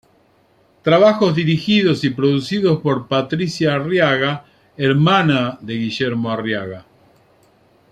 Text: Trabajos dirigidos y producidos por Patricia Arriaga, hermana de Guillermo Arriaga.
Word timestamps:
Trabajos 0.81 1.35
dirigidos 1.35 2.03
y 2.03 2.09
producidos 2.09 2.81
por 2.81 3.07
Patricia 3.07 3.75
Arriaga, 3.75 4.47
hermana 4.75 5.59
de 5.61 5.75
Guillermo 5.75 6.31
Arriaga. 6.31 6.87